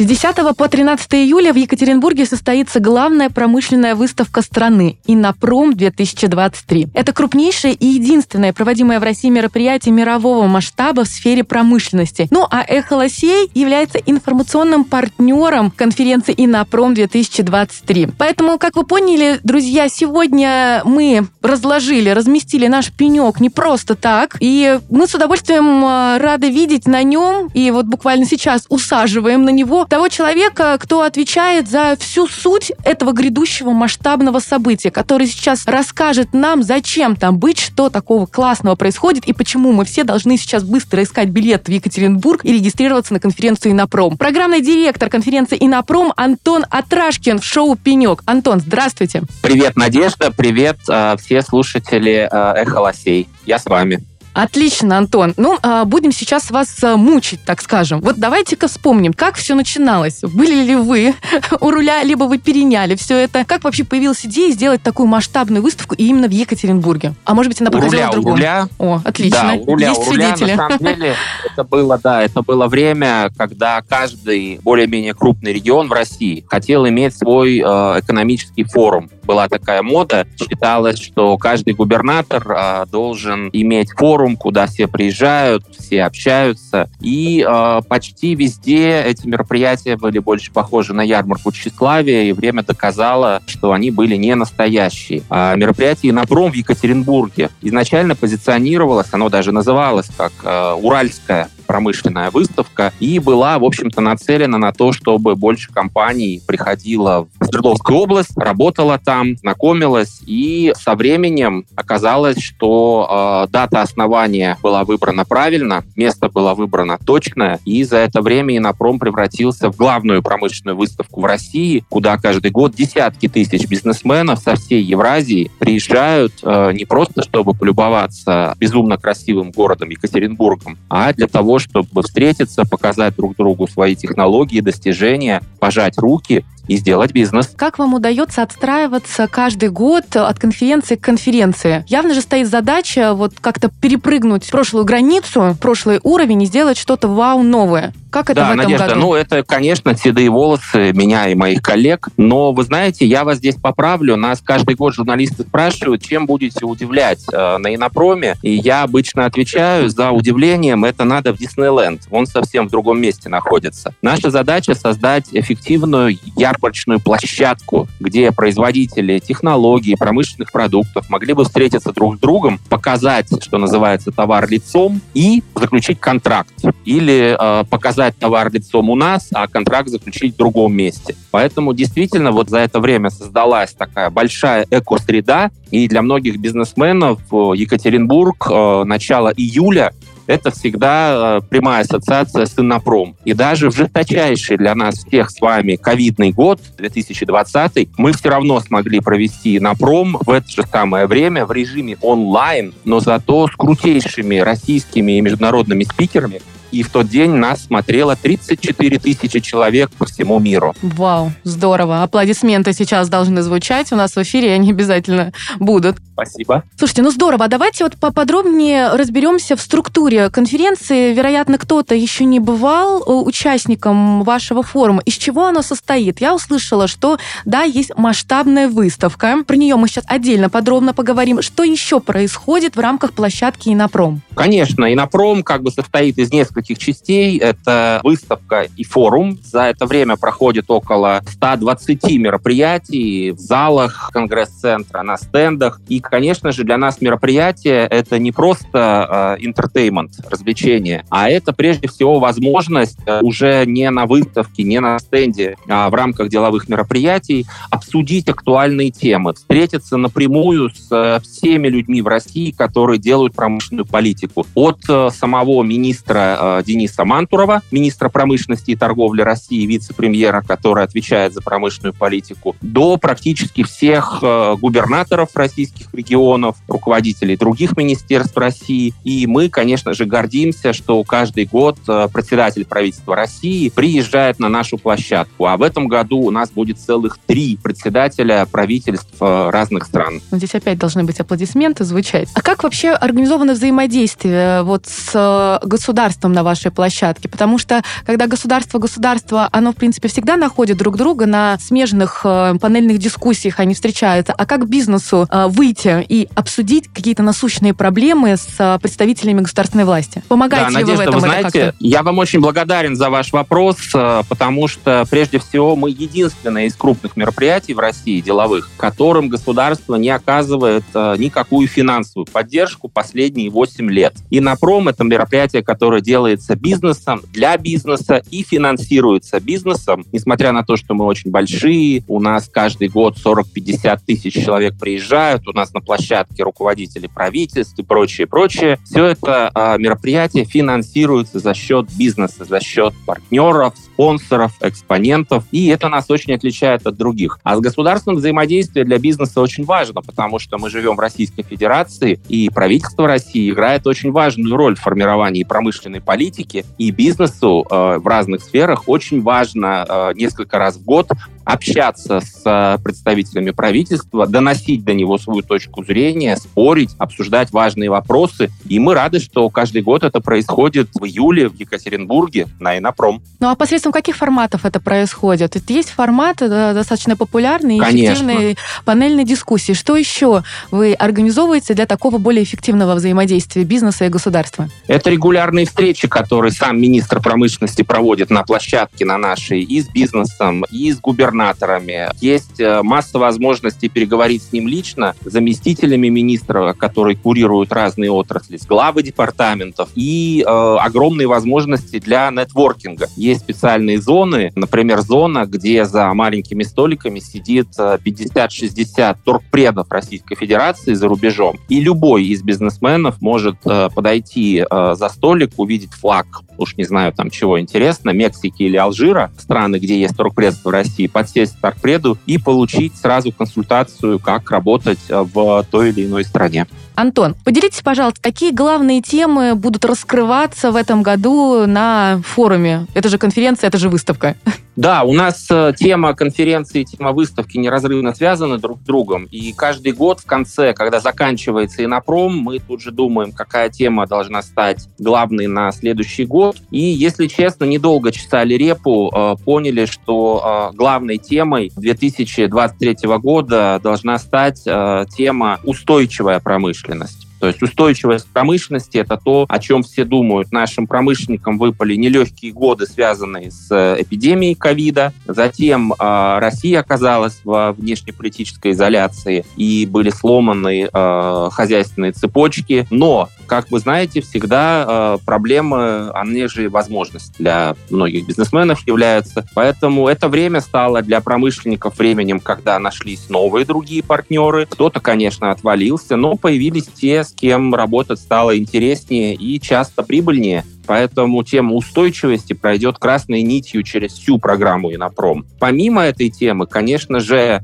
С 0.00 0.04
10 0.04 0.56
по 0.56 0.68
13 0.68 1.12
июля 1.14 1.52
в 1.52 1.56
Екатеринбурге 1.56 2.24
состоится 2.24 2.78
главная 2.78 3.30
промышленная 3.30 3.96
выставка 3.96 4.42
страны 4.42 4.96
«Иннопром-2023». 5.08 6.90
Это 6.94 7.12
крупнейшее 7.12 7.74
и 7.74 7.84
единственное 7.84 8.52
проводимое 8.52 9.00
в 9.00 9.02
России 9.02 9.28
мероприятие 9.28 9.92
мирового 9.92 10.46
масштаба 10.46 11.02
в 11.02 11.08
сфере 11.08 11.42
промышленности. 11.42 12.28
Ну 12.30 12.46
а 12.48 12.62
«Эхолосей» 12.62 13.50
является 13.54 13.98
информационным 13.98 14.84
партнером 14.84 15.72
конференции 15.72 16.32
«Иннопром-2023». 16.32 18.12
Поэтому, 18.16 18.56
как 18.58 18.76
вы 18.76 18.84
поняли, 18.84 19.40
друзья, 19.42 19.88
сегодня 19.88 20.80
мы 20.84 21.26
разложили, 21.42 22.10
разместили 22.10 22.68
наш 22.68 22.92
пенек 22.92 23.40
не 23.40 23.50
просто 23.50 23.96
так, 23.96 24.36
и 24.38 24.78
мы 24.90 25.08
с 25.08 25.14
удовольствием 25.16 25.84
э, 25.84 26.18
рады 26.18 26.50
видеть 26.50 26.86
на 26.86 27.02
нем, 27.02 27.50
и 27.52 27.72
вот 27.72 27.86
буквально 27.86 28.26
сейчас 28.26 28.64
усаживаем 28.68 29.42
на 29.42 29.50
него 29.50 29.86
того 29.88 30.08
человека, 30.08 30.76
кто 30.80 31.02
отвечает 31.02 31.68
за 31.68 31.96
всю 31.98 32.28
суть 32.28 32.72
этого 32.84 33.12
грядущего 33.12 33.70
масштабного 33.70 34.38
события, 34.38 34.90
который 34.90 35.26
сейчас 35.26 35.66
расскажет 35.66 36.34
нам, 36.34 36.62
зачем 36.62 37.16
там 37.16 37.38
быть, 37.38 37.58
что 37.58 37.88
такого 37.88 38.26
классного 38.26 38.76
происходит 38.76 39.24
и 39.26 39.32
почему 39.32 39.72
мы 39.72 39.84
все 39.84 40.04
должны 40.04 40.36
сейчас 40.36 40.62
быстро 40.62 41.02
искать 41.02 41.28
билет 41.28 41.66
в 41.66 41.70
Екатеринбург 41.70 42.44
и 42.44 42.52
регистрироваться 42.52 43.12
на 43.12 43.20
конференцию 43.20 43.72
«Инопром». 43.72 44.16
Программный 44.16 44.60
директор 44.60 45.08
конференции 45.08 45.56
«Инопром» 45.58 46.12
Антон 46.16 46.64
Атрашкин 46.70 47.40
в 47.40 47.44
шоу 47.44 47.76
«Пенек». 47.76 48.22
Антон, 48.26 48.60
здравствуйте. 48.60 49.22
Привет, 49.42 49.76
Надежда, 49.76 50.30
привет 50.30 50.78
э, 50.88 51.16
все 51.18 51.42
слушатели 51.42 52.28
э, 52.30 52.62
«Эхо 52.62 52.80
Лосей». 52.80 53.28
Я 53.46 53.58
с 53.58 53.64
вами. 53.64 54.04
Отлично, 54.38 54.98
Антон. 54.98 55.34
Ну, 55.36 55.58
а, 55.62 55.84
будем 55.84 56.12
сейчас 56.12 56.52
вас 56.52 56.72
а, 56.84 56.96
мучить, 56.96 57.40
так 57.44 57.60
скажем. 57.60 58.00
Вот 58.00 58.18
давайте-ка 58.18 58.68
вспомним, 58.68 59.12
как 59.12 59.34
все 59.34 59.56
начиналось. 59.56 60.20
Были 60.20 60.62
ли 60.62 60.76
вы 60.76 61.14
у 61.60 61.70
руля, 61.72 62.04
либо 62.04 62.24
вы 62.24 62.38
переняли 62.38 62.94
все 62.94 63.16
это? 63.16 63.44
Как 63.44 63.64
вообще 63.64 63.82
появилась 63.82 64.24
идея 64.24 64.52
сделать 64.52 64.80
такую 64.80 65.08
масштабную 65.08 65.60
выставку 65.60 65.96
именно 65.96 66.28
в 66.28 66.30
Екатеринбурге? 66.30 67.14
А 67.24 67.34
может 67.34 67.50
быть, 67.50 67.60
она 67.60 67.72
проходила 67.72 68.00
у 68.00 68.04
руля, 68.04 68.10
в 68.10 68.12
другом? 68.12 68.32
У 68.32 68.36
руля. 68.36 68.68
О, 68.78 69.00
отлично. 69.04 69.42
Да, 69.42 69.54
у 69.54 69.74
руля, 69.74 69.88
Есть 69.88 70.00
у 70.02 70.10
руля, 70.12 70.36
свидетели. 70.36 70.56
на 70.56 70.68
самом 70.68 70.78
деле, 70.84 71.14
это 71.44 71.64
было, 71.64 71.98
да, 71.98 72.22
это 72.22 72.42
было 72.42 72.68
время, 72.68 73.30
когда 73.36 73.82
каждый 73.82 74.60
более-менее 74.62 75.14
крупный 75.14 75.52
регион 75.52 75.88
в 75.88 75.92
России 75.92 76.44
хотел 76.48 76.86
иметь 76.86 77.16
свой 77.16 77.58
э, 77.58 77.62
экономический 78.00 78.62
форум. 78.62 79.10
Была 79.28 79.46
такая 79.46 79.82
мода. 79.82 80.26
Считалось, 80.38 80.98
что 80.98 81.36
каждый 81.36 81.74
губернатор 81.74 82.50
э, 82.50 82.86
должен 82.90 83.50
иметь 83.52 83.90
форум, 83.90 84.38
куда 84.38 84.66
все 84.66 84.88
приезжают, 84.88 85.64
все 85.78 86.04
общаются. 86.04 86.88
И 87.02 87.46
э, 87.46 87.80
почти 87.86 88.34
везде 88.34 89.02
эти 89.02 89.26
мероприятия 89.26 89.98
были 89.98 90.18
больше 90.18 90.50
похожи 90.50 90.94
на 90.94 91.02
ярмарку 91.02 91.52
тщеславия, 91.52 92.22
и 92.22 92.32
время 92.32 92.62
доказало, 92.62 93.42
что 93.46 93.72
они 93.72 93.90
были 93.90 94.16
не 94.16 94.34
настоящие. 94.34 95.22
А 95.28 95.54
мероприятие 95.56 96.12
«Инопром» 96.12 96.50
в 96.50 96.54
Екатеринбурге 96.54 97.50
изначально 97.60 98.16
позиционировалось, 98.16 99.08
оно 99.12 99.28
даже 99.28 99.52
называлось 99.52 100.08
как 100.16 100.32
э, 100.42 100.72
«Уральская 100.72 101.50
промышленная 101.68 102.30
выставка 102.32 102.92
и 102.98 103.20
была, 103.20 103.58
в 103.58 103.64
общем-то, 103.64 104.00
нацелена 104.00 104.58
на 104.58 104.72
то, 104.72 104.92
чтобы 104.92 105.36
больше 105.36 105.70
компаний 105.70 106.42
приходило 106.46 107.28
в 107.38 107.44
Свердловскую 107.44 107.98
область, 107.98 108.36
работала 108.36 108.98
там, 108.98 109.36
знакомилась, 109.36 110.20
и 110.26 110.72
со 110.76 110.94
временем 110.94 111.66
оказалось, 111.76 112.40
что 112.42 113.44
э, 113.46 113.50
дата 113.52 113.82
основания 113.82 114.56
была 114.62 114.84
выбрана 114.84 115.24
правильно, 115.24 115.84
место 115.94 116.30
было 116.30 116.54
выбрано 116.54 116.98
точное, 117.04 117.60
и 117.64 117.84
за 117.84 117.98
это 117.98 118.22
время 118.22 118.56
Инопром 118.56 118.98
превратился 118.98 119.70
в 119.70 119.76
главную 119.76 120.22
промышленную 120.22 120.76
выставку 120.76 121.20
в 121.20 121.24
России, 121.26 121.84
куда 121.90 122.16
каждый 122.16 122.50
год 122.50 122.74
десятки 122.74 123.28
тысяч 123.28 123.68
бизнесменов 123.68 124.38
со 124.38 124.56
всей 124.56 124.82
Евразии 124.82 125.50
приезжают 125.58 126.32
э, 126.42 126.72
не 126.72 126.86
просто, 126.86 127.22
чтобы 127.22 127.52
полюбоваться 127.52 128.56
безумно 128.58 128.96
красивым 128.96 129.50
городом 129.50 129.90
Екатеринбургом, 129.90 130.78
а 130.88 131.12
для 131.12 131.26
того, 131.26 131.57
чтобы 131.58 132.02
встретиться, 132.02 132.64
показать 132.64 133.16
друг 133.16 133.36
другу 133.36 133.68
свои 133.68 133.94
технологии, 133.94 134.60
достижения, 134.60 135.42
пожать 135.58 135.98
руки 135.98 136.44
и 136.68 136.76
сделать 136.76 137.12
бизнес. 137.12 137.50
Как 137.56 137.78
вам 137.78 137.94
удается 137.94 138.42
отстраиваться 138.42 139.26
каждый 139.26 139.70
год 139.70 140.04
от 140.14 140.38
конференции 140.38 140.96
к 140.96 141.00
конференции? 141.00 141.84
Явно 141.88 142.14
же 142.14 142.20
стоит 142.20 142.48
задача 142.48 143.14
вот 143.14 143.34
как-то 143.40 143.70
перепрыгнуть 143.80 144.50
прошлую 144.50 144.84
границу, 144.84 145.56
прошлый 145.60 145.98
уровень 146.02 146.42
и 146.42 146.46
сделать 146.46 146.78
что-то 146.78 147.08
вау 147.08 147.42
новое. 147.42 147.92
Как 148.10 148.30
это 148.30 148.40
да, 148.40 148.48
в 148.48 148.50
этом 148.52 148.64
Надежда, 148.64 148.86
году? 148.88 149.00
ну 149.00 149.14
это, 149.14 149.42
конечно, 149.42 149.94
седые 149.94 150.30
волосы 150.30 150.92
меня 150.94 151.28
и 151.28 151.34
моих 151.34 151.60
коллег, 151.60 152.08
но 152.16 152.52
вы 152.52 152.64
знаете, 152.64 153.04
я 153.04 153.24
вас 153.24 153.38
здесь 153.38 153.56
поправлю, 153.56 154.16
нас 154.16 154.40
каждый 154.42 154.76
год 154.76 154.94
журналисты 154.94 155.42
спрашивают, 155.42 156.02
чем 156.02 156.24
будете 156.24 156.64
удивлять 156.64 157.20
э, 157.30 157.58
на 157.58 157.74
Инопроме, 157.74 158.36
и 158.42 158.52
я 158.52 158.82
обычно 158.82 159.26
отвечаю, 159.26 159.90
за 159.90 160.10
удивлением 160.10 160.86
это 160.86 161.04
надо 161.04 161.34
в 161.34 161.38
Диснейленд, 161.38 162.02
он 162.10 162.26
совсем 162.26 162.68
в 162.68 162.70
другом 162.70 162.98
месте 162.98 163.28
находится. 163.28 163.94
Наша 164.00 164.30
задача 164.30 164.74
создать 164.74 165.26
эффективную 165.32 166.18
ярмарочную 166.36 167.00
площадку, 167.00 167.88
где 168.00 168.32
производители 168.32 169.18
технологий, 169.18 169.96
промышленных 169.96 170.50
продуктов 170.50 171.10
могли 171.10 171.34
бы 171.34 171.44
встретиться 171.44 171.92
друг 171.92 172.16
с 172.16 172.18
другом, 172.18 172.58
показать, 172.70 173.26
что 173.42 173.58
называется, 173.58 174.12
товар 174.12 174.48
лицом 174.48 175.02
и 175.12 175.42
заключить 175.54 176.00
контракт. 176.00 176.54
Или 176.86 177.36
э, 177.38 177.64
показать 177.64 177.97
товар 178.18 178.52
лицом 178.52 178.90
у 178.90 178.94
нас, 178.94 179.28
а 179.32 179.46
контракт 179.46 179.88
заключить 179.88 180.34
в 180.34 180.36
другом 180.38 180.74
месте. 180.74 181.14
Поэтому 181.30 181.74
действительно 181.74 182.32
вот 182.32 182.48
за 182.48 182.58
это 182.58 182.80
время 182.80 183.10
создалась 183.10 183.72
такая 183.72 184.10
большая 184.10 184.66
эко-среда, 184.70 185.50
и 185.70 185.86
для 185.88 186.02
многих 186.02 186.38
бизнесменов 186.38 187.20
э, 187.30 187.52
Екатеринбург 187.56 188.48
э, 188.50 188.84
начало 188.84 189.32
июля 189.36 189.92
это 190.28 190.50
всегда 190.50 191.38
э, 191.38 191.48
прямая 191.48 191.82
ассоциация 191.82 192.46
с 192.46 192.56
Иннопром. 192.58 193.16
И 193.24 193.32
даже 193.32 193.70
в 193.70 193.74
жесточайший 193.74 194.58
для 194.58 194.74
нас 194.74 195.04
всех 195.04 195.30
с 195.30 195.40
вами 195.40 195.76
ковидный 195.76 196.32
год, 196.32 196.60
2020, 196.76 197.88
мы 197.96 198.12
все 198.12 198.28
равно 198.28 198.60
смогли 198.60 199.00
провести 199.00 199.56
Иннопром 199.56 200.18
в 200.20 200.30
это 200.30 200.48
же 200.48 200.64
самое 200.70 201.06
время 201.06 201.46
в 201.46 201.52
режиме 201.52 201.96
онлайн, 202.02 202.74
но 202.84 203.00
зато 203.00 203.48
с 203.48 203.56
крутейшими 203.56 204.36
российскими 204.36 205.18
и 205.18 205.20
международными 205.22 205.84
спикерами, 205.84 206.40
и 206.70 206.82
в 206.82 206.90
тот 206.90 207.08
день 207.08 207.30
нас 207.32 207.64
смотрело 207.64 208.16
34 208.16 208.98
тысячи 208.98 209.40
человек 209.40 209.90
по 209.92 210.04
всему 210.06 210.38
миру. 210.38 210.74
Вау, 210.82 211.32
здорово. 211.44 212.02
Аплодисменты 212.02 212.72
сейчас 212.72 213.08
должны 213.08 213.42
звучать 213.42 213.92
у 213.92 213.96
нас 213.96 214.16
в 214.16 214.22
эфире, 214.22 214.52
они 214.52 214.70
обязательно 214.70 215.32
будут. 215.58 215.96
Спасибо. 216.12 216.64
Слушайте, 216.76 217.02
ну 217.02 217.10
здорово. 217.10 217.44
А 217.44 217.48
давайте 217.48 217.84
вот 217.84 217.96
поподробнее 217.96 218.88
разберемся 218.88 219.56
в 219.56 219.60
структуре 219.60 220.17
конференции. 220.32 221.14
Вероятно, 221.14 221.58
кто-то 221.58 221.94
еще 221.94 222.24
не 222.24 222.40
бывал 222.40 223.02
э, 223.02 223.12
участником 223.12 224.22
вашего 224.22 224.62
форума. 224.62 225.02
Из 225.04 225.14
чего 225.14 225.46
оно 225.46 225.62
состоит? 225.62 226.20
Я 226.20 226.34
услышала, 226.34 226.88
что, 226.88 227.18
да, 227.44 227.62
есть 227.62 227.92
масштабная 227.96 228.68
выставка. 228.68 229.44
Про 229.46 229.56
нее 229.56 229.76
мы 229.76 229.88
сейчас 229.88 230.04
отдельно 230.06 230.50
подробно 230.50 230.94
поговорим. 230.94 231.42
Что 231.42 231.62
еще 231.62 232.00
происходит 232.00 232.76
в 232.76 232.80
рамках 232.80 233.12
площадки 233.12 233.68
Инопром? 233.68 234.22
Конечно, 234.34 234.92
Инопром 234.92 235.42
как 235.42 235.62
бы 235.62 235.70
состоит 235.70 236.18
из 236.18 236.32
нескольких 236.32 236.78
частей. 236.78 237.38
Это 237.38 238.00
выставка 238.02 238.66
и 238.76 238.84
форум. 238.84 239.38
За 239.42 239.62
это 239.62 239.86
время 239.86 240.16
проходит 240.16 240.66
около 240.68 241.22
120 241.26 242.04
мероприятий 242.18 243.30
в 243.32 243.38
залах 243.38 244.10
Конгресс-центра, 244.12 245.02
на 245.02 245.16
стендах. 245.16 245.80
И, 245.88 246.00
конечно 246.00 246.52
же, 246.52 246.64
для 246.64 246.76
нас 246.76 247.00
мероприятие— 247.00 247.86
это 247.90 248.18
не 248.18 248.32
просто 248.32 249.36
entertainment, 249.40 250.07
э, 250.18 250.28
развлечение, 250.30 251.04
а 251.10 251.28
это 251.28 251.52
прежде 251.52 251.88
всего 251.88 252.18
возможность 252.18 252.98
э, 253.06 253.20
уже 253.22 253.64
не 253.66 253.90
на 253.90 254.06
выставке, 254.06 254.62
не 254.62 254.80
на 254.80 254.98
стенде, 254.98 255.56
а 255.68 255.90
в 255.90 255.94
рамках 255.94 256.28
деловых 256.28 256.68
мероприятий 256.68 257.46
обсудить 257.70 258.28
актуальные 258.28 258.90
темы, 258.90 259.34
встретиться 259.34 259.96
напрямую 259.96 260.70
с 260.70 260.88
э, 260.90 261.20
всеми 261.20 261.68
людьми 261.68 262.02
в 262.02 262.06
России, 262.06 262.50
которые 262.50 262.98
делают 262.98 263.34
промышленную 263.34 263.86
политику. 263.86 264.46
От 264.54 264.80
э, 264.88 265.10
самого 265.12 265.62
министра 265.62 266.62
Дениса 266.64 267.04
Мантурова, 267.04 267.62
министра 267.70 268.08
промышленности 268.08 268.72
и 268.72 268.76
торговли 268.76 269.22
России, 269.22 269.66
вице-премьера, 269.66 270.42
который 270.46 270.84
отвечает 270.84 271.32
за 271.34 271.42
промышленную 271.42 271.94
политику, 271.94 272.56
до 272.60 272.96
практически 272.96 273.62
всех 273.62 274.22
губернаторов 274.60 275.30
российских 275.34 275.92
регионов, 275.92 276.56
руководителей 276.68 277.36
других 277.36 277.76
министерств 277.76 278.36
России. 278.36 278.94
И 279.04 279.26
мы, 279.26 279.48
конечно 279.48 279.94
же, 279.98 280.06
гордимся, 280.06 280.72
что 280.72 281.02
каждый 281.04 281.44
год 281.44 281.76
э, 281.88 282.08
председатель 282.12 282.64
правительства 282.64 283.16
России 283.16 283.68
приезжает 283.68 284.38
на 284.38 284.48
нашу 284.48 284.78
площадку. 284.78 285.46
А 285.46 285.56
в 285.56 285.62
этом 285.62 285.88
году 285.88 286.20
у 286.20 286.30
нас 286.30 286.50
будет 286.50 286.78
целых 286.78 287.18
три 287.26 287.58
председателя 287.62 288.46
правительств 288.46 289.14
э, 289.20 289.50
разных 289.50 289.84
стран. 289.84 290.22
Здесь 290.30 290.54
опять 290.54 290.78
должны 290.78 291.04
быть 291.04 291.20
аплодисменты 291.20 291.84
звучать. 291.84 292.28
А 292.34 292.40
как 292.40 292.62
вообще 292.62 292.90
организовано 292.90 293.54
взаимодействие 293.54 294.62
вот 294.62 294.86
с 294.86 295.60
государством 295.64 296.32
на 296.32 296.42
вашей 296.42 296.70
площадке? 296.70 297.28
Потому 297.28 297.58
что 297.58 297.82
когда 298.06 298.26
государство-государство, 298.26 299.48
оно, 299.50 299.72
в 299.72 299.76
принципе, 299.76 300.08
всегда 300.08 300.36
находит 300.36 300.78
друг 300.78 300.96
друга 300.96 301.26
на 301.26 301.58
смежных 301.58 302.22
панельных 302.22 302.98
дискуссиях, 302.98 303.58
они 303.58 303.74
встречаются. 303.74 304.32
А 304.32 304.46
как 304.46 304.68
бизнесу 304.68 305.28
выйти 305.48 306.04
и 306.08 306.28
обсудить 306.34 306.88
какие-то 306.88 307.22
насущные 307.22 307.74
проблемы 307.74 308.36
с 308.36 308.78
представителями 308.80 309.40
государственной 309.40 309.84
власти? 309.88 310.22
Помогаете 310.28 310.64
да, 310.64 310.70
ли 310.70 310.84
Надежда, 310.84 310.92
вы 310.92 310.96
в 310.96 311.00
этом? 311.00 311.14
Вы 311.14 311.20
знаете, 311.20 311.74
я 311.80 312.02
вам 312.02 312.18
очень 312.18 312.40
благодарен 312.40 312.94
за 312.96 313.10
ваш 313.10 313.32
вопрос, 313.32 313.76
э, 313.94 314.22
потому 314.28 314.68
что, 314.68 315.04
прежде 315.10 315.38
всего, 315.38 315.74
мы 315.76 315.90
единственное 315.90 316.66
из 316.66 316.74
крупных 316.74 317.16
мероприятий 317.16 317.74
в 317.74 317.78
России, 317.78 318.20
деловых, 318.20 318.70
которым 318.76 319.28
государство 319.28 319.96
не 319.96 320.10
оказывает 320.10 320.84
э, 320.94 321.16
никакую 321.18 321.66
финансовую 321.66 322.26
поддержку 322.26 322.88
последние 322.88 323.50
8 323.50 323.90
лет. 323.90 324.14
И 324.30 324.40
Напром— 324.40 324.88
это 324.88 325.04
мероприятие, 325.04 325.62
которое 325.62 326.00
делается 326.00 326.54
бизнесом, 326.54 327.22
для 327.32 327.56
бизнеса 327.56 328.22
и 328.30 328.42
финансируется 328.42 329.40
бизнесом, 329.40 330.04
несмотря 330.12 330.52
на 330.52 330.62
то, 330.62 330.76
что 330.76 330.94
мы 330.94 331.04
очень 331.04 331.30
большие, 331.30 332.04
у 332.08 332.20
нас 332.20 332.48
каждый 332.48 332.88
год 332.88 333.16
40-50 333.16 334.00
тысяч 334.06 334.34
человек 334.34 334.78
приезжают, 334.78 335.48
у 335.48 335.52
нас 335.52 335.72
на 335.72 335.80
площадке 335.80 336.42
руководители 336.42 337.06
правительств 337.06 337.78
и 337.78 337.82
прочее, 337.82 338.26
прочее. 338.26 338.78
Все 338.84 339.06
это 339.06 339.48
э, 339.74 339.78
мероприятие 339.78 340.44
финансируется 340.44 341.38
за 341.38 341.54
счет 341.54 341.86
бизнеса, 341.96 342.44
за 342.44 342.60
счет 342.60 342.94
партнеров, 343.06 343.74
спонсоров, 343.98 344.52
экспонентов, 344.60 345.42
и 345.50 345.66
это 345.66 345.88
нас 345.88 346.08
очень 346.08 346.32
отличает 346.32 346.86
от 346.86 346.96
других. 346.96 347.40
А 347.42 347.56
с 347.56 347.60
государственным 347.60 348.18
взаимодействие 348.18 348.84
для 348.84 348.96
бизнеса 348.98 349.40
очень 349.40 349.64
важно, 349.64 350.02
потому 350.02 350.38
что 350.38 350.56
мы 350.56 350.70
живем 350.70 350.94
в 350.94 351.00
Российской 351.00 351.42
Федерации, 351.42 352.20
и 352.28 352.48
правительство 352.48 353.08
России 353.08 353.50
играет 353.50 353.88
очень 353.88 354.12
важную 354.12 354.54
роль 354.54 354.76
в 354.76 354.80
формировании 354.80 355.42
промышленной 355.42 356.00
политики, 356.00 356.64
и 356.78 356.92
бизнесу 356.92 357.66
э, 357.68 357.98
в 357.98 358.06
разных 358.06 358.44
сферах 358.44 358.84
очень 358.86 359.20
важно 359.20 359.84
э, 359.88 360.12
несколько 360.14 360.58
раз 360.58 360.76
в 360.76 360.84
год 360.84 361.10
общаться 361.48 362.20
с 362.20 362.42
э, 362.44 362.78
представителями 362.84 363.52
правительства, 363.52 364.26
доносить 364.26 364.84
до 364.84 364.92
него 364.92 365.16
свою 365.16 365.40
точку 365.40 365.82
зрения, 365.82 366.36
спорить, 366.36 366.90
обсуждать 366.98 367.52
важные 367.52 367.88
вопросы. 367.88 368.50
И 368.68 368.78
мы 368.78 368.92
рады, 368.92 369.18
что 369.18 369.48
каждый 369.48 369.80
год 369.80 370.04
это 370.04 370.20
происходит 370.20 370.90
в 370.92 371.06
июле 371.06 371.48
в 371.48 371.54
Екатеринбурге 371.54 372.48
на 372.60 372.76
Инопром. 372.76 373.22
Ну 373.40 373.48
а 373.48 373.56
посредством 373.56 373.87
каких 373.92 374.16
форматов 374.16 374.64
это 374.64 374.80
происходит? 374.80 375.56
Есть 375.70 375.90
форматы 375.90 376.48
да, 376.48 376.72
достаточно 376.72 377.16
популярные, 377.16 377.80
Конечно. 377.80 378.12
эффективные 378.12 378.56
панельные 378.84 379.24
дискуссии. 379.24 379.72
Что 379.72 379.96
еще 379.96 380.42
вы 380.70 380.94
организовываете 380.94 381.74
для 381.74 381.86
такого 381.86 382.18
более 382.18 382.42
эффективного 382.44 382.94
взаимодействия 382.94 383.64
бизнеса 383.64 384.06
и 384.06 384.08
государства? 384.08 384.68
Это 384.86 385.10
регулярные 385.10 385.66
встречи, 385.66 386.08
которые 386.08 386.52
сам 386.52 386.80
министр 386.80 387.20
промышленности 387.20 387.82
проводит 387.82 388.30
на 388.30 388.42
площадке 388.42 389.04
на 389.04 389.18
нашей 389.18 389.62
и 389.62 389.80
с 389.80 389.88
бизнесом, 389.88 390.64
и 390.70 390.92
с 390.92 391.00
губернаторами. 391.00 392.08
Есть 392.20 392.60
э, 392.60 392.82
масса 392.82 393.18
возможностей 393.18 393.88
переговорить 393.88 394.42
с 394.42 394.52
ним 394.52 394.68
лично, 394.68 395.14
заместителями 395.24 396.08
министра, 396.08 396.74
которые 396.74 397.16
курируют 397.16 397.72
разные 397.72 398.10
отрасли, 398.10 398.56
с 398.56 398.66
главы 398.66 399.02
департаментов 399.02 399.88
и 399.94 400.44
э, 400.46 400.50
огромные 400.50 401.26
возможности 401.26 401.98
для 401.98 402.30
нетворкинга. 402.30 403.08
Есть 403.16 403.40
специальные 403.40 403.77
зоны, 403.96 404.52
например, 404.54 405.00
зона, 405.00 405.46
где 405.46 405.84
за 405.84 406.12
маленькими 406.14 406.62
столиками 406.62 407.18
сидит 407.20 407.68
50-60 407.78 408.86
э, 408.98 409.14
торгпредов 409.24 409.90
Российской 409.90 410.34
Федерации 410.34 410.94
за 410.94 411.08
рубежом. 411.08 411.58
И 411.68 411.80
любой 411.80 412.24
из 412.26 412.42
бизнесменов 412.42 413.20
может 413.20 413.56
э, 413.64 413.88
подойти 413.94 414.64
э, 414.68 414.94
за 414.94 415.08
столик, 415.08 415.52
увидеть 415.56 415.92
флаг 415.92 416.42
уж 416.58 416.76
не 416.76 416.84
знаю 416.84 417.12
там 417.12 417.30
чего 417.30 417.60
интересно, 417.60 418.10
Мексики 418.10 418.64
или 418.64 418.76
Алжира, 418.76 419.30
страны, 419.38 419.76
где 419.76 419.98
есть 419.98 420.16
торгпредство 420.16 420.70
в 420.70 420.72
России, 420.72 421.06
подсесть 421.06 421.56
к 421.56 421.60
торгпреду 421.60 422.18
и 422.26 422.36
получить 422.38 422.96
сразу 422.96 423.32
консультацию, 423.32 424.18
как 424.18 424.50
работать 424.50 424.98
в 425.08 425.64
той 425.70 425.90
или 425.90 426.06
иной 426.06 426.24
стране. 426.24 426.66
Антон, 426.96 427.36
поделитесь, 427.44 427.80
пожалуйста, 427.80 428.20
какие 428.20 428.50
главные 428.50 429.00
темы 429.00 429.54
будут 429.54 429.84
раскрываться 429.84 430.72
в 430.72 430.76
этом 430.76 431.04
году 431.04 431.64
на 431.66 432.20
форуме? 432.24 432.86
Это 432.92 433.08
же 433.08 433.18
конференция, 433.18 433.67
это 433.68 433.78
же 433.78 433.88
выставка. 433.88 434.36
Да, 434.76 435.02
у 435.02 435.12
нас 435.12 435.46
э, 435.50 435.72
тема 435.76 436.14
конференции, 436.14 436.84
тема 436.84 437.12
выставки 437.12 437.58
неразрывно 437.58 438.14
связаны 438.14 438.58
друг 438.58 438.80
с 438.80 438.84
другом. 438.84 439.24
И 439.24 439.52
каждый 439.52 439.92
год 439.92 440.20
в 440.20 440.26
конце, 440.26 440.72
когда 440.72 441.00
заканчивается 441.00 441.84
Инопром, 441.84 442.38
мы 442.38 442.60
тут 442.60 442.80
же 442.80 442.92
думаем, 442.92 443.32
какая 443.32 443.70
тема 443.70 444.06
должна 444.06 444.40
стать 444.40 444.88
главной 444.98 445.48
на 445.48 445.72
следующий 445.72 446.24
год. 446.24 446.56
И, 446.70 446.78
если 446.78 447.26
честно, 447.26 447.64
недолго 447.64 448.12
чесали 448.12 448.54
репу, 448.54 449.12
э, 449.12 449.36
поняли, 449.44 449.84
что 449.84 450.70
э, 450.72 450.76
главной 450.76 451.18
темой 451.18 451.72
2023 451.76 452.96
года 453.18 453.80
должна 453.82 454.18
стать 454.18 454.62
тема 454.62 455.58
устойчивая 455.64 456.40
промышленность. 456.40 457.27
То 457.40 457.46
есть 457.46 457.62
устойчивость 457.62 458.26
промышленности– 458.28 458.96
это 458.98 459.16
то, 459.16 459.46
о 459.48 459.58
чем 459.58 459.82
все 459.82 460.04
думают. 460.04 460.52
Нашим 460.52 460.86
промышленникам 460.86 461.58
выпали 461.58 461.94
нелегкие 461.94 462.52
годы, 462.52 462.86
связанные 462.86 463.50
с 463.50 463.68
э, 463.70 464.02
эпидемией 464.02 464.54
ковида. 464.54 465.12
Затем 465.26 465.92
э, 465.92 466.38
Россия 466.40 466.80
оказалась 466.80 467.40
в 467.44 467.74
внешнеполитической 467.78 468.72
изоляции 468.72 469.44
и 469.56 469.86
были 469.86 470.10
сломаны 470.10 470.88
э, 470.92 471.48
хозяйственные 471.52 472.12
цепочки. 472.12 472.86
Но, 472.90 473.28
как 473.48 473.70
вы 473.70 473.80
знаете, 473.80 474.20
всегда 474.20 474.84
э, 474.86 475.18
проблемы, 475.24 476.10
они 476.10 476.46
же 476.46 476.68
возможность 476.68 477.34
для 477.38 477.74
многих 477.90 478.26
бизнесменов 478.26 478.86
являются. 478.86 479.44
Поэтому 479.54 480.06
это 480.06 480.28
время 480.28 480.60
стало 480.60 481.02
для 481.02 481.20
промышленников 481.20 481.98
временем, 481.98 482.38
когда 482.38 482.78
нашлись 482.78 483.28
новые 483.28 483.64
другие 483.64 484.04
партнеры. 484.04 484.66
Кто-то, 484.66 485.00
конечно, 485.00 485.50
отвалился, 485.50 486.16
но 486.16 486.36
появились 486.36 486.86
те, 486.86 487.24
с 487.24 487.32
кем 487.32 487.74
работать 487.74 488.20
стало 488.20 488.56
интереснее 488.56 489.34
и 489.34 489.58
часто 489.60 490.02
прибыльнее. 490.02 490.64
Поэтому 490.86 491.42
тема 491.42 491.74
устойчивости 491.74 492.52
пройдет 492.52 492.98
красной 492.98 493.42
нитью 493.42 493.82
через 493.82 494.12
всю 494.12 494.38
программу 494.38 494.94
Инопром. 494.94 495.46
Помимо 495.58 496.02
этой 496.02 496.30
темы, 496.30 496.66
конечно 496.66 497.20
же, 497.20 497.62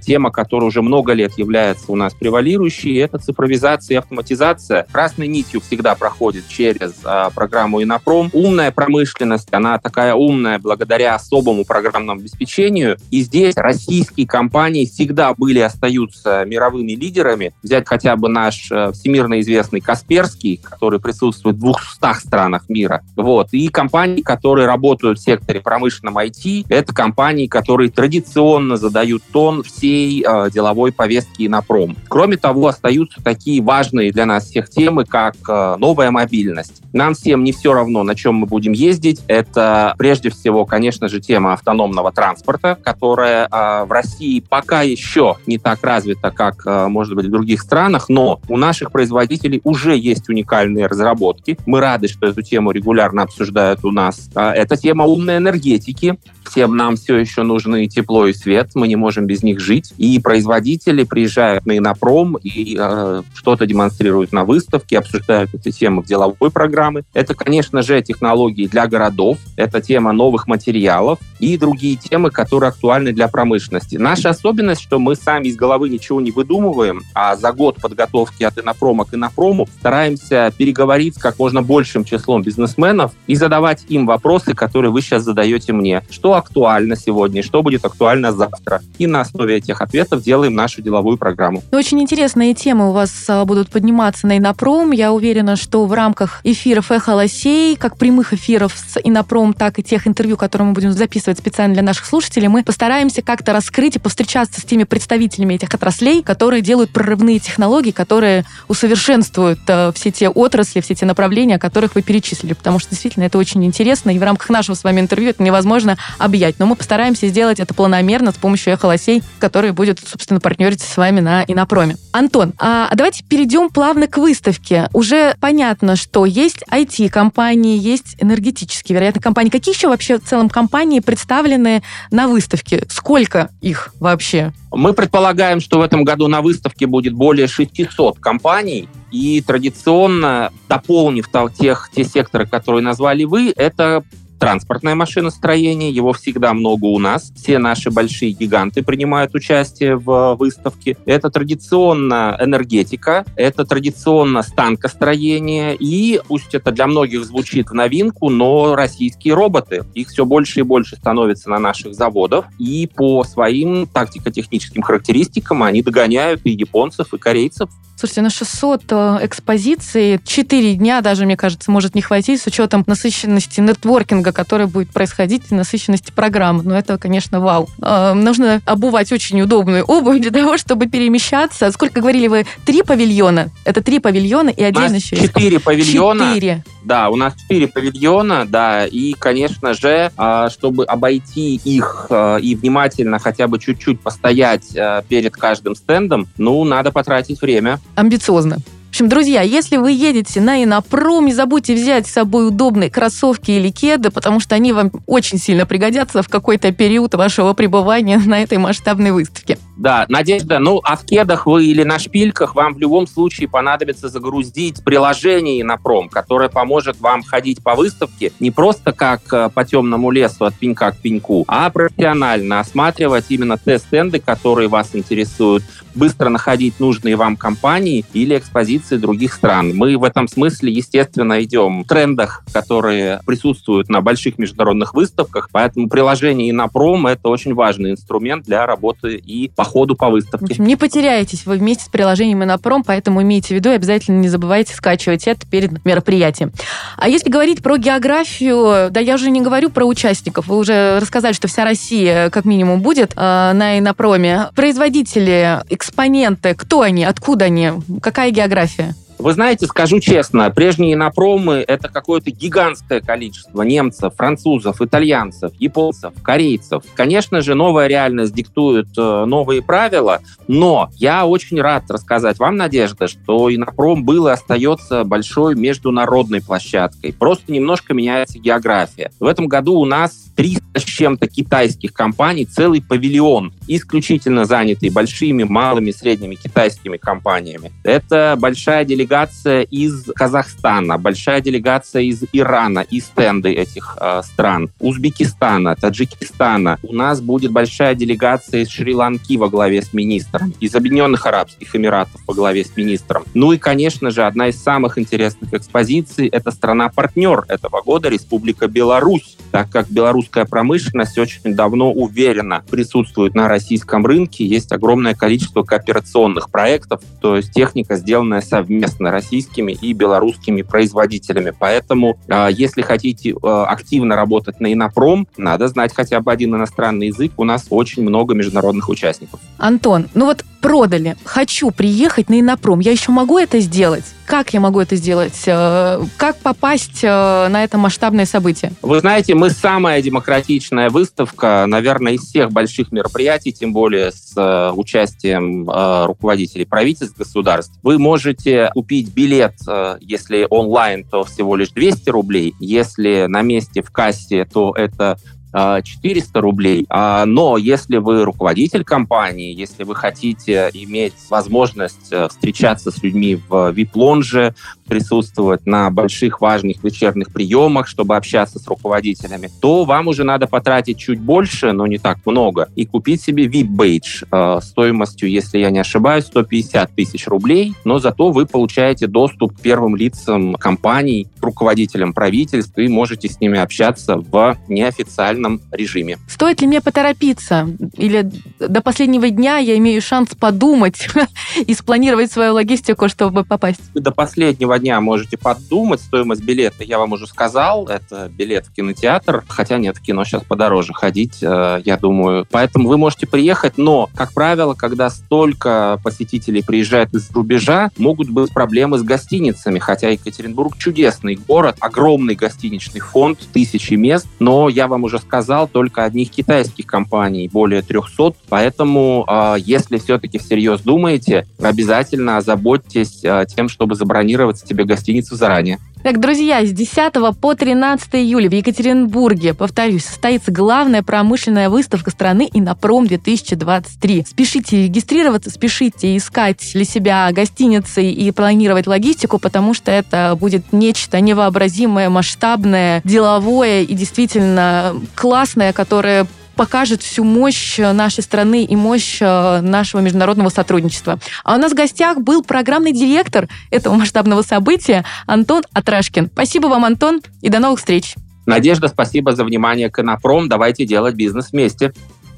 тема, 0.00 0.30
которая 0.30 0.68
уже 0.68 0.82
много 0.82 1.12
лет 1.12 1.38
является 1.38 1.90
у 1.92 1.96
нас 1.96 2.14
превалирующей, 2.14 2.98
это 2.98 3.18
цифровизация 3.18 3.94
и 3.94 3.98
автоматизация. 3.98 4.86
Красной 4.90 5.28
нитью 5.28 5.60
всегда 5.60 5.94
проходит 5.94 6.48
через 6.48 6.94
а, 7.04 7.30
программу 7.30 7.82
Инопром. 7.82 8.30
Умная 8.32 8.70
промышленность, 8.70 9.48
она 9.52 9.78
такая 9.78 10.14
умная 10.14 10.58
благодаря 10.58 11.14
особому 11.14 11.64
программному 11.64 12.20
обеспечению. 12.20 12.98
И 13.10 13.22
здесь 13.22 13.54
российские 13.56 14.26
компании 14.26 14.86
всегда 14.86 15.34
были 15.34 15.58
и 15.58 15.62
остаются 15.62 16.44
мировыми 16.44 16.92
лидерами. 16.92 17.54
Взять 17.62 17.86
хотя 17.86 18.16
бы 18.16 18.28
наш 18.28 18.70
э, 18.70 18.92
всемирно 18.92 19.40
известный 19.40 19.80
Касперский, 19.80 20.60
который 20.62 21.00
присутствует 21.00 21.56
в 21.56 21.60
200 21.60 22.20
странах 22.20 22.68
мира. 22.68 23.02
Вот. 23.16 23.48
И 23.52 23.68
компании, 23.68 24.22
которые 24.22 24.66
работают 24.66 25.18
в 25.18 25.22
секторе 25.22 25.60
промышленном 25.60 26.18
IT, 26.18 26.66
это 26.68 26.94
компании, 26.94 27.46
которые 27.46 27.90
традиционно 27.90 28.76
задают 28.76 29.22
тон 29.32 29.59
всей 29.62 30.24
э, 30.26 30.50
деловой 30.50 30.92
повестки 30.92 31.46
на 31.48 31.62
пром. 31.62 31.96
Кроме 32.08 32.36
того, 32.36 32.68
остаются 32.68 33.22
такие 33.22 33.62
важные 33.62 34.12
для 34.12 34.26
нас 34.26 34.46
всех 34.46 34.68
темы, 34.70 35.04
как 35.04 35.34
э, 35.48 35.76
новая 35.78 36.10
мобильность. 36.10 36.82
Нам 36.92 37.14
всем 37.14 37.44
не 37.44 37.52
все 37.52 37.72
равно, 37.72 38.02
на 38.02 38.14
чем 38.14 38.36
мы 38.36 38.46
будем 38.46 38.72
ездить. 38.72 39.22
Это 39.28 39.94
прежде 39.98 40.30
всего, 40.30 40.64
конечно 40.66 41.08
же, 41.08 41.20
тема 41.20 41.52
автономного 41.52 42.12
транспорта, 42.12 42.76
которая 42.82 43.46
э, 43.46 43.84
в 43.84 43.92
России 43.92 44.40
пока 44.40 44.82
еще 44.82 45.36
не 45.46 45.58
так 45.58 45.82
развита, 45.82 46.30
как, 46.30 46.66
э, 46.66 46.88
может 46.88 47.14
быть, 47.14 47.26
в 47.26 47.30
других 47.30 47.60
странах, 47.60 48.08
но 48.08 48.40
у 48.48 48.56
наших 48.56 48.90
производителей 48.90 49.60
уже 49.64 49.96
есть 49.96 50.28
уникальные 50.28 50.86
разработки. 50.86 51.58
Мы 51.66 51.80
рады, 51.80 52.08
что 52.08 52.26
эту 52.26 52.42
тему 52.42 52.70
регулярно 52.70 53.22
обсуждают 53.22 53.84
у 53.84 53.90
нас. 53.90 54.28
Э, 54.34 54.50
это 54.50 54.76
тема 54.76 55.04
умной 55.04 55.38
энергетики. 55.38 56.18
Всем 56.48 56.76
нам 56.76 56.96
все 56.96 57.16
еще 57.16 57.42
нужны 57.42 57.86
тепло 57.86 58.26
и 58.26 58.32
свет. 58.32 58.70
Мы 58.74 58.88
не 58.88 58.96
можем 58.96 59.26
без 59.26 59.42
них 59.42 59.49
них 59.50 59.60
жить. 59.60 59.92
И 59.98 60.18
производители 60.18 61.04
приезжают 61.04 61.66
на 61.66 61.76
Инопром 61.78 62.36
и 62.42 62.76
э, 62.78 63.22
что-то 63.34 63.66
демонстрируют 63.66 64.32
на 64.32 64.44
выставке, 64.44 64.98
обсуждают 64.98 65.54
эти 65.54 65.70
темы 65.70 66.02
в 66.02 66.06
деловой 66.06 66.50
программе. 66.50 67.02
Это, 67.14 67.34
конечно 67.34 67.82
же, 67.82 68.02
технологии 68.02 68.66
для 68.66 68.86
городов, 68.86 69.38
это 69.56 69.80
тема 69.80 70.12
новых 70.12 70.46
материалов 70.46 71.18
и 71.38 71.56
другие 71.56 71.96
темы, 71.96 72.30
которые 72.30 72.68
актуальны 72.68 73.12
для 73.12 73.28
промышленности. 73.28 73.96
Наша 73.96 74.30
особенность, 74.30 74.82
что 74.82 74.98
мы 74.98 75.16
сами 75.16 75.48
из 75.48 75.56
головы 75.56 75.88
ничего 75.88 76.20
не 76.20 76.30
выдумываем, 76.30 77.02
а 77.14 77.36
за 77.36 77.52
год 77.52 77.76
подготовки 77.80 78.44
от 78.44 78.58
Инопрома 78.58 79.04
к 79.04 79.14
Инопрому 79.14 79.68
стараемся 79.78 80.52
переговорить 80.56 81.14
как 81.14 81.38
можно 81.38 81.62
большим 81.62 82.04
числом 82.04 82.42
бизнесменов 82.42 83.12
и 83.26 83.34
задавать 83.34 83.84
им 83.88 84.06
вопросы, 84.06 84.54
которые 84.54 84.90
вы 84.90 85.02
сейчас 85.02 85.22
задаете 85.22 85.72
мне. 85.72 86.02
Что 86.10 86.34
актуально 86.34 86.96
сегодня, 86.96 87.42
что 87.42 87.62
будет 87.62 87.84
актуально 87.84 88.32
завтра. 88.32 88.80
И 88.98 89.06
на 89.06 89.22
основе 89.22 89.39
этих 89.48 89.80
ответов 89.80 90.22
делаем 90.22 90.54
нашу 90.54 90.82
деловую 90.82 91.16
программу. 91.16 91.62
Очень 91.72 92.00
интересные 92.00 92.54
темы 92.54 92.90
у 92.90 92.92
вас 92.92 93.24
а, 93.28 93.44
будут 93.44 93.70
подниматься 93.70 94.26
на 94.26 94.38
Инопром. 94.38 94.90
Я 94.90 95.12
уверена, 95.12 95.56
что 95.56 95.86
в 95.86 95.92
рамках 95.92 96.40
эфиров 96.44 96.90
«Эхо 96.90 97.10
Лосей», 97.10 97.76
как 97.76 97.96
прямых 97.96 98.32
эфиров 98.32 98.74
с 98.76 98.98
Инопром, 99.02 99.52
так 99.52 99.78
и 99.78 99.82
тех 99.82 100.06
интервью, 100.06 100.36
которые 100.36 100.68
мы 100.68 100.74
будем 100.74 100.92
записывать 100.92 101.38
специально 101.38 101.74
для 101.74 101.82
наших 101.82 102.06
слушателей, 102.06 102.48
мы 102.48 102.62
постараемся 102.62 103.22
как-то 103.22 103.52
раскрыть 103.52 103.96
и 103.96 103.98
повстречаться 103.98 104.60
с 104.60 104.64
теми 104.64 104.84
представителями 104.84 105.54
этих 105.54 105.72
отраслей, 105.74 106.22
которые 106.22 106.62
делают 106.62 106.90
прорывные 106.92 107.38
технологии, 107.38 107.90
которые 107.90 108.44
усовершенствуют 108.68 109.60
э, 109.68 109.92
все 109.94 110.10
те 110.10 110.28
отрасли, 110.28 110.80
все 110.80 110.94
те 110.94 111.06
направления, 111.06 111.56
о 111.56 111.58
которых 111.58 111.94
вы 111.94 112.02
перечислили, 112.02 112.52
потому 112.52 112.78
что 112.78 112.90
действительно 112.90 113.24
это 113.24 113.38
очень 113.38 113.64
интересно, 113.64 114.10
и 114.10 114.18
в 114.18 114.22
рамках 114.22 114.48
нашего 114.50 114.74
с 114.74 114.84
вами 114.84 115.00
интервью 115.00 115.30
это 115.30 115.42
невозможно 115.42 115.96
объять. 116.18 116.58
Но 116.58 116.66
мы 116.66 116.76
постараемся 116.76 117.28
сделать 117.28 117.60
это 117.60 117.74
планомерно 117.74 118.32
с 118.32 118.36
помощью 118.36 118.74
эхолосей, 118.74 119.22
которые 119.38 119.72
будет, 119.72 119.98
собственно, 120.00 120.40
партнериться 120.40 120.90
с 120.90 120.96
вами 120.96 121.20
на 121.20 121.44
Инопроме. 121.44 121.96
Антон, 122.12 122.52
а 122.58 122.90
давайте 122.94 123.24
перейдем 123.24 123.70
плавно 123.70 124.06
к 124.06 124.18
выставке. 124.18 124.88
Уже 124.92 125.34
понятно, 125.40 125.96
что 125.96 126.26
есть 126.26 126.62
IT-компании, 126.70 127.78
есть 127.78 128.16
энергетические, 128.18 128.96
вероятно, 128.96 129.20
компании. 129.20 129.50
Какие 129.50 129.74
еще 129.74 129.88
вообще 129.88 130.18
в 130.18 130.24
целом 130.24 130.48
компании 130.48 131.00
представлены 131.00 131.82
на 132.10 132.28
выставке? 132.28 132.84
Сколько 132.88 133.50
их 133.60 133.94
вообще? 134.00 134.52
Мы 134.72 134.92
предполагаем, 134.92 135.60
что 135.60 135.78
в 135.78 135.82
этом 135.82 136.04
году 136.04 136.28
на 136.28 136.42
выставке 136.42 136.86
будет 136.86 137.14
более 137.14 137.48
600 137.48 138.18
компаний, 138.20 138.88
и 139.10 139.40
традиционно, 139.40 140.52
дополнив 140.68 141.28
тех, 141.58 141.90
те 141.94 142.04
секторы, 142.04 142.46
которые 142.46 142.82
назвали 142.82 143.24
вы, 143.24 143.52
это 143.56 144.04
транспортное 144.40 144.94
машиностроение, 144.94 145.90
его 145.90 146.12
всегда 146.12 146.54
много 146.54 146.86
у 146.86 146.98
нас. 146.98 147.30
Все 147.36 147.58
наши 147.58 147.90
большие 147.90 148.32
гиганты 148.32 148.82
принимают 148.82 149.34
участие 149.34 149.96
в 149.96 150.34
выставке. 150.34 150.96
Это 151.04 151.30
традиционно 151.30 152.36
энергетика, 152.40 153.24
это 153.36 153.64
традиционно 153.64 154.42
станкостроение, 154.42 155.76
и 155.78 156.20
пусть 156.26 156.54
это 156.54 156.72
для 156.72 156.86
многих 156.86 157.24
звучит 157.24 157.68
в 157.70 157.74
новинку, 157.74 158.30
но 158.30 158.74
российские 158.74 159.34
роботы. 159.34 159.84
Их 159.94 160.08
все 160.08 160.24
больше 160.24 160.60
и 160.60 160.62
больше 160.62 160.96
становится 160.96 161.50
на 161.50 161.58
наших 161.58 161.94
заводах, 161.94 162.46
и 162.58 162.88
по 162.92 163.22
своим 163.24 163.86
тактико-техническим 163.86 164.82
характеристикам 164.82 165.62
они 165.62 165.82
догоняют 165.82 166.40
и 166.44 166.50
японцев, 166.50 167.12
и 167.12 167.18
корейцев. 167.18 167.68
Слушайте, 168.00 168.22
на 168.22 168.30
600 168.30 168.82
э, 168.92 169.18
экспозиций 169.24 170.20
4 170.24 170.74
дня 170.76 171.02
даже, 171.02 171.26
мне 171.26 171.36
кажется, 171.36 171.70
может 171.70 171.94
не 171.94 172.00
хватить 172.00 172.40
с 172.40 172.46
учетом 172.46 172.82
насыщенности 172.86 173.60
нетворкинга, 173.60 174.32
который 174.32 174.68
будет 174.68 174.88
происходить, 174.88 175.42
и 175.50 175.54
насыщенности 175.54 176.10
программы. 176.10 176.62
Но 176.62 176.78
это, 176.78 176.96
конечно, 176.96 177.40
вау. 177.40 177.68
Э, 177.82 178.14
нужно 178.14 178.62
обувать 178.64 179.12
очень 179.12 179.42
удобную 179.42 179.84
обувь 179.84 180.18
для 180.18 180.30
того, 180.30 180.56
чтобы 180.56 180.86
перемещаться. 180.86 181.70
Сколько 181.72 182.00
говорили 182.00 182.26
вы? 182.28 182.46
Три 182.64 182.82
павильона? 182.82 183.50
Это 183.66 183.82
три 183.82 183.98
павильона 183.98 184.48
и 184.48 184.62
один 184.62 184.94
еще 184.94 185.16
Четыре 185.16 185.60
павильона. 185.60 186.28
Четыре. 186.28 186.64
Да, 186.82 187.10
у 187.10 187.16
нас 187.16 187.34
четыре 187.36 187.68
павильона, 187.68 188.46
да, 188.48 188.86
и, 188.86 189.12
конечно 189.12 189.74
же, 189.74 190.10
а, 190.16 190.48
чтобы 190.48 190.86
обойти 190.86 191.56
их 191.56 192.06
э, 192.08 192.38
и 192.40 192.54
внимательно 192.54 193.18
хотя 193.18 193.46
бы 193.46 193.58
чуть-чуть 193.58 194.00
постоять 194.00 194.74
перед 195.10 195.34
каждым 195.34 195.74
стендом, 195.74 196.28
ну, 196.38 196.64
надо 196.64 196.92
потратить 196.92 197.42
время 197.42 197.78
амбициозно. 197.94 198.58
В 198.90 198.92
общем, 198.92 199.08
друзья, 199.08 199.42
если 199.42 199.76
вы 199.76 199.92
едете 199.92 200.40
на 200.40 200.64
Инопром, 200.64 201.26
не 201.26 201.32
забудьте 201.32 201.74
взять 201.74 202.08
с 202.08 202.12
собой 202.12 202.48
удобные 202.48 202.90
кроссовки 202.90 203.52
или 203.52 203.70
кеды, 203.70 204.10
потому 204.10 204.40
что 204.40 204.56
они 204.56 204.72
вам 204.72 204.90
очень 205.06 205.38
сильно 205.38 205.64
пригодятся 205.64 206.24
в 206.24 206.28
какой-то 206.28 206.72
период 206.72 207.14
вашего 207.14 207.52
пребывания 207.52 208.18
на 208.26 208.42
этой 208.42 208.58
масштабной 208.58 209.12
выставке. 209.12 209.58
Да, 209.80 210.04
Надежда, 210.10 210.58
ну, 210.58 210.82
а 210.84 210.94
в 210.94 211.06
кедах 211.06 211.46
вы 211.46 211.64
или 211.64 211.84
на 211.84 211.98
шпильках 211.98 212.54
вам 212.54 212.74
в 212.74 212.78
любом 212.78 213.06
случае 213.06 213.48
понадобится 213.48 214.10
загрузить 214.10 214.84
приложение 214.84 215.62
Инопром, 215.62 216.10
которое 216.10 216.50
поможет 216.50 217.00
вам 217.00 217.22
ходить 217.22 217.62
по 217.62 217.74
выставке 217.74 218.30
не 218.40 218.50
просто 218.50 218.92
как 218.92 219.22
э, 219.32 219.48
по 219.48 219.64
темному 219.64 220.10
лесу 220.10 220.44
от 220.44 220.54
пенька 220.54 220.90
к 220.90 220.98
пеньку, 220.98 221.46
а 221.48 221.70
профессионально 221.70 222.60
осматривать 222.60 223.24
именно 223.30 223.56
те 223.56 223.78
стенды, 223.78 224.20
которые 224.20 224.68
вас 224.68 224.90
интересуют, 224.92 225.64
быстро 225.94 226.28
находить 226.28 226.78
нужные 226.78 227.16
вам 227.16 227.38
компании 227.38 228.04
или 228.12 228.36
экспозиции 228.36 228.98
других 228.98 229.32
стран. 229.32 229.74
Мы 229.74 229.96
в 229.96 230.04
этом 230.04 230.28
смысле, 230.28 230.72
естественно, 230.72 231.42
идем 231.42 231.84
в 231.84 231.88
трендах, 231.88 232.44
которые 232.52 233.20
присутствуют 233.24 233.88
на 233.88 234.02
больших 234.02 234.36
международных 234.36 234.92
выставках, 234.92 235.48
поэтому 235.50 235.88
приложение 235.88 236.50
Инопром— 236.50 237.06
это 237.06 237.30
очень 237.30 237.54
важный 237.54 237.92
инструмент 237.92 238.44
для 238.44 238.66
работы 238.66 239.16
и 239.16 239.48
по 239.48 239.64
ходу 239.70 239.96
по 239.96 240.10
выставке. 240.10 240.46
В 240.46 240.50
общем, 240.50 240.64
не 240.64 240.76
потеряетесь 240.76 241.46
вы 241.46 241.56
вместе 241.56 241.84
с 241.84 241.88
приложением 241.88 242.44
Инопром, 242.44 242.84
поэтому 242.84 243.22
имейте 243.22 243.48
в 243.48 243.50
виду 243.52 243.70
и 243.70 243.74
обязательно 243.74 244.18
не 244.18 244.28
забывайте 244.28 244.74
скачивать 244.74 245.26
это 245.26 245.46
перед 245.46 245.84
мероприятием. 245.84 246.52
А 246.96 247.08
если 247.08 247.30
говорить 247.30 247.62
про 247.62 247.76
географию, 247.76 248.90
да 248.90 249.00
я 249.00 249.14
уже 249.14 249.30
не 249.30 249.40
говорю 249.40 249.70
про 249.70 249.84
участников, 249.84 250.48
вы 250.48 250.56
уже 250.56 250.98
рассказали, 250.98 251.32
что 251.32 251.48
вся 251.48 251.64
Россия 251.64 252.30
как 252.30 252.44
минимум 252.44 252.80
будет 252.80 253.12
э, 253.16 253.16
на 253.16 253.78
Инопроме. 253.78 254.48
Производители 254.54 255.60
экспоненты, 255.68 256.54
кто 256.54 256.82
они, 256.82 257.04
откуда 257.04 257.46
они, 257.46 257.70
какая 258.02 258.30
география? 258.30 258.94
Вы 259.20 259.34
знаете, 259.34 259.66
скажу 259.66 260.00
честно, 260.00 260.50
прежние 260.50 260.94
инопромы— 260.94 261.62
это 261.68 261.90
какое-то 261.90 262.30
гигантское 262.30 263.02
количество 263.02 263.60
немцев, 263.60 264.14
французов, 264.16 264.80
итальянцев, 264.80 265.52
японцев, 265.58 266.14
корейцев. 266.22 266.82
Конечно 266.94 267.42
же, 267.42 267.54
новая 267.54 267.86
реальность 267.86 268.32
диктует 268.32 268.88
э, 268.96 269.24
новые 269.26 269.60
правила, 269.60 270.20
но 270.48 270.88
я 270.96 271.26
очень 271.26 271.60
рад 271.60 271.84
рассказать 271.90 272.38
вам, 272.38 272.56
Надежда, 272.56 273.08
что 273.08 273.54
инопром 273.54 274.04
был 274.04 274.26
и 274.26 274.30
остается 274.30 275.04
большой 275.04 275.54
международной 275.54 276.40
площадкой. 276.40 277.12
Просто 277.12 277.52
немножко 277.52 277.92
меняется 277.92 278.38
география. 278.38 279.12
В 279.20 279.26
этом 279.26 279.48
году 279.48 279.74
у 279.74 279.84
нас 279.84 280.30
300 280.34 280.62
с 280.80 280.82
чем-то 280.82 281.26
китайских 281.26 281.92
компаний, 281.92 282.46
целый 282.46 282.80
павильон, 282.82 283.52
исключительно 283.76 284.46
занятый 284.46 284.90
большими, 284.90 285.44
малыми, 285.44 285.92
средними 285.92 286.34
китайскими 286.34 286.96
компаниями. 286.96 287.72
Это 287.84 288.36
большая 288.38 288.84
делегация 288.84 289.62
из 289.62 290.10
Казахстана, 290.14 290.98
большая 290.98 291.40
делегация 291.40 292.02
из 292.02 292.24
Ирана, 292.32 292.80
из 292.80 293.04
стенды 293.04 293.52
этих 293.52 293.96
э, 294.00 294.22
стран, 294.24 294.70
Узбекистана, 294.80 295.76
Таджикистана. 295.76 296.78
У 296.82 296.92
нас 296.92 297.20
будет 297.20 297.52
большая 297.52 297.94
делегация 297.94 298.62
из 298.62 298.70
Шри-Ланки 298.70 299.36
во 299.36 299.48
главе 299.48 299.82
с 299.82 299.92
министром, 299.92 300.52
из 300.58 300.74
Объединенных 300.74 301.24
Арабских 301.26 301.74
Эмиратов 301.76 302.20
во 302.26 302.34
главе 302.34 302.64
с 302.64 302.76
министром. 302.76 303.24
Ну 303.34 303.52
и, 303.52 303.58
конечно 303.58 304.10
же, 304.10 304.24
одна 304.24 304.48
из 304.48 304.60
самых 304.60 304.98
интересных 304.98 305.54
экспозиций— 305.54 306.26
это 306.32 306.50
страна-партнер 306.50 307.44
этого 307.46 307.82
года, 307.82 308.08
Республика 308.08 308.66
Беларусь, 308.66 309.36
так 309.52 309.70
как 309.70 309.88
белорусская 309.90 310.44
промышленность 310.44 311.18
очень 311.18 311.54
давно 311.54 311.92
уверенно 311.92 312.64
присутствует 312.68 313.34
на 313.34 313.48
российском 313.60 314.06
рынке, 314.06 314.44
есть 314.44 314.72
огромное 314.72 315.14
количество 315.14 315.62
кооперационных 315.62 316.50
проектов, 316.50 317.02
то 317.20 317.36
есть 317.36 317.52
техника, 317.52 317.96
сделанная 317.96 318.40
совместно 318.40 319.10
российскими 319.10 319.72
и 319.72 319.92
белорусскими 319.92 320.62
производителями. 320.62 321.52
Поэтому, 321.56 322.18
а, 322.28 322.48
если 322.48 322.80
хотите 322.80 323.34
а, 323.42 323.66
активно 323.66 324.16
работать 324.16 324.60
на 324.60 324.72
Инопром, 324.72 325.28
надо 325.36 325.68
знать 325.68 325.92
хотя 325.94 326.20
бы 326.20 326.32
один 326.32 326.54
иностранный 326.54 327.08
язык. 327.08 327.32
У 327.36 327.44
нас 327.44 327.66
очень 327.68 328.02
много 328.02 328.34
международных 328.34 328.88
участников. 328.88 329.40
Антон, 329.58 330.08
ну 330.14 330.24
вот 330.24 330.44
продали, 330.60 331.16
хочу 331.24 331.70
приехать 331.70 332.28
на 332.28 332.40
Инопром, 332.40 332.80
я 332.80 332.92
еще 332.92 333.12
могу 333.12 333.38
это 333.38 333.60
сделать? 333.60 334.04
Как 334.26 334.54
я 334.54 334.60
могу 334.60 334.78
это 334.78 334.94
сделать? 334.94 335.42
Э, 335.46 336.00
как 336.16 336.36
попасть 336.36 337.02
э, 337.02 337.08
на 337.08 337.64
это 337.64 337.78
масштабное 337.78 338.26
событие? 338.26 338.72
Вы 338.80 339.00
знаете, 339.00 339.34
мы 339.34 339.50
самая 339.50 340.00
демократичная 340.02 340.88
выставка, 340.88 341.64
наверное, 341.66 342.12
из 342.12 342.22
всех 342.22 342.52
больших 342.52 342.92
мероприятий, 342.92 343.52
тем 343.52 343.72
более 343.72 344.12
с 344.12 344.32
э, 344.36 344.70
участием 344.72 345.68
руководителей 346.06 346.64
правительств, 346.64 347.16
государств. 347.16 347.74
Вы 347.82 347.98
можете 347.98 348.70
купить 348.74 349.12
билет, 349.12 349.54
если 350.00 350.46
онлайн, 350.48 351.04
то 351.04 351.24
всего 351.24 351.56
лишь 351.56 351.70
200 351.70 352.10
рублей. 352.10 352.54
Если 352.60 353.26
на 353.26 353.42
месте 353.42 353.82
в 353.82 353.90
кассе, 353.90 354.44
то 354.44 354.72
это 354.76 355.18
400 355.52 356.40
рублей. 356.40 356.86
А, 356.88 357.24
но 357.26 357.56
если 357.56 357.96
вы 357.96 358.24
руководитель 358.24 358.84
компании, 358.84 359.54
если 359.54 359.84
вы 359.84 359.94
хотите 359.94 360.70
иметь 360.72 361.14
возможность 361.28 362.12
э, 362.12 362.28
встречаться 362.28 362.90
с 362.90 363.02
людьми 363.02 363.36
в 363.36 363.72
VIP-лонже, 363.72 364.54
присутствовать 364.86 365.66
на 365.66 365.88
больших 365.90 366.40
важных 366.40 366.82
вечерних 366.82 367.32
приемах, 367.32 367.86
чтобы 367.86 368.16
общаться 368.16 368.58
с 368.58 368.66
руководителями, 368.66 369.48
то 369.60 369.84
вам 369.84 370.08
уже 370.08 370.24
надо 370.24 370.46
потратить 370.48 370.98
чуть 370.98 371.20
больше, 371.20 371.72
но 371.72 371.86
не 371.86 371.98
так 371.98 372.18
много, 372.26 372.68
и 372.74 372.86
купить 372.86 373.22
себе 373.22 373.46
VIP-бейдж 373.46 374.24
э, 374.30 374.60
стоимостью, 374.62 375.30
если 375.30 375.58
я 375.58 375.70
не 375.70 375.78
ошибаюсь, 375.78 376.26
150 376.26 376.94
тысяч 376.94 377.26
рублей, 377.28 377.74
но 377.84 377.98
зато 377.98 378.30
вы 378.30 378.46
получаете 378.46 379.06
доступ 379.06 379.56
к 379.56 379.60
первым 379.60 379.94
лицам 379.96 380.54
компаний, 380.54 381.28
руководителям 381.40 382.12
правительств, 382.12 382.76
и 382.76 382.88
можете 382.88 383.28
с 383.28 383.40
ними 383.40 383.58
общаться 383.58 384.16
в 384.16 384.58
неофициальном 384.68 385.39
режиме. 385.70 386.18
Стоит 386.28 386.60
ли 386.60 386.66
мне 386.66 386.80
поторопиться? 386.80 387.68
Или 387.96 388.30
до 388.58 388.80
последнего 388.80 389.30
дня 389.30 389.58
я 389.58 389.76
имею 389.78 390.02
шанс 390.02 390.34
подумать 390.34 391.08
и 391.66 391.74
спланировать 391.74 392.30
свою 392.32 392.54
логистику, 392.54 393.08
чтобы 393.08 393.44
попасть? 393.44 393.80
До 393.94 394.10
последнего 394.10 394.78
дня 394.78 395.00
можете 395.00 395.36
подумать. 395.36 396.00
Стоимость 396.00 396.42
билета 396.42 396.84
я 396.84 396.98
вам 396.98 397.12
уже 397.12 397.26
сказал. 397.26 397.86
Это 397.86 398.28
билет 398.28 398.66
в 398.66 398.72
кинотеатр. 398.72 399.44
Хотя 399.48 399.78
нет, 399.78 399.96
в 399.96 400.02
кино 400.02 400.24
сейчас 400.24 400.42
подороже 400.44 400.92
ходить, 400.92 401.42
э, 401.42 401.82
я 401.84 401.96
думаю. 401.96 402.46
Поэтому 402.50 402.88
вы 402.88 402.98
можете 402.98 403.26
приехать, 403.26 403.78
но, 403.78 404.10
как 404.14 404.32
правило, 404.32 404.74
когда 404.74 405.10
столько 405.10 406.00
посетителей 406.02 406.62
приезжает 406.62 407.14
из 407.14 407.30
рубежа, 407.30 407.90
могут 407.96 408.28
быть 408.30 408.52
проблемы 408.52 408.98
с 408.98 409.02
гостиницами. 409.02 409.78
Хотя 409.78 410.08
Екатеринбург 410.10 410.76
чудесный 410.76 411.36
город, 411.36 411.76
огромный 411.80 412.34
гостиничный 412.34 413.00
фонд, 413.00 413.38
тысячи 413.52 413.94
мест. 413.94 414.26
Но 414.38 414.68
я 414.68 414.88
вам 414.88 415.04
уже 415.04 415.18
сказал, 415.30 415.68
только 415.68 416.02
одних 416.02 416.28
китайских 416.30 416.86
компаний 416.86 417.48
более 417.48 417.82
300. 417.82 418.34
Поэтому, 418.48 419.24
э, 419.28 419.54
если 419.60 419.98
все-таки 419.98 420.38
всерьез 420.38 420.80
думаете, 420.80 421.46
обязательно 421.62 422.36
озаботьтесь 422.38 423.20
э, 423.22 423.44
тем, 423.46 423.68
чтобы 423.68 423.94
забронировать 423.94 424.58
себе 424.58 424.84
гостиницу 424.84 425.36
заранее. 425.36 425.78
Так, 426.02 426.18
друзья, 426.18 426.64
с 426.64 426.72
10 426.72 427.12
по 427.38 427.54
13 427.54 428.14
июля 428.14 428.48
в 428.48 428.54
Екатеринбурге, 428.54 429.52
повторюсь, 429.52 430.06
состоится 430.06 430.50
главная 430.50 431.02
промышленная 431.02 431.68
выставка 431.68 432.10
страны 432.10 432.48
«Инопром-2023». 432.54 434.26
Спешите 434.26 434.84
регистрироваться, 434.84 435.50
спешите 435.50 436.16
искать 436.16 436.70
для 436.72 436.84
себя 436.86 437.30
гостиницы 437.32 438.02
и 438.02 438.30
планировать 438.30 438.86
логистику, 438.86 439.38
потому 439.38 439.74
что 439.74 439.90
это 439.90 440.38
будет 440.40 440.72
нечто 440.72 441.20
невообразимое, 441.20 442.08
масштабное, 442.08 443.02
деловое 443.04 443.82
и 443.82 443.92
действительно 443.92 444.94
классное, 445.14 445.74
которое 445.74 446.26
покажет 446.56 447.02
всю 447.02 447.24
мощь 447.24 447.78
нашей 447.78 448.22
страны 448.22 448.64
и 448.64 448.76
мощь 448.76 449.18
э, 449.20 449.60
нашего 449.60 450.00
международного 450.00 450.48
сотрудничества. 450.48 451.18
А 451.44 451.54
у 451.54 451.58
нас 451.58 451.72
в 451.72 451.74
гостях 451.74 452.18
был 452.18 452.42
программный 452.42 452.92
директор 452.92 453.48
этого 453.70 453.94
масштабного 453.94 454.42
события 454.42 455.04
Антон 455.26 455.62
Атрашкин. 455.72 456.30
Спасибо 456.32 456.66
вам, 456.66 456.84
Антон, 456.84 457.20
и 457.40 457.48
до 457.48 457.58
новых 457.58 457.78
встреч. 457.78 458.14
Надежда, 458.46 458.88
спасибо 458.88 459.34
за 459.34 459.44
внимание 459.44 459.90
к 459.90 460.00
Инопром. 460.00 460.48
Давайте 460.48 460.84
делать 460.84 461.14
бизнес 461.14 461.52
вместе. 461.52 461.92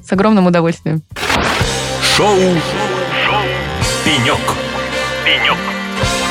С 0.05 0.11
огромным 0.11 0.47
удовольствием. 0.47 1.01
Шоу, 2.15 2.37
Шоу. 3.25 3.43
«Пенек». 4.05 4.39
«Пенек». 5.25 5.57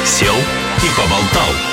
Сел 0.04 0.34
и 0.34 0.88
поболтал. 0.96 1.71